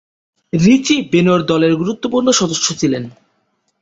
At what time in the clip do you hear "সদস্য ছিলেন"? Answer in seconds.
2.31-3.03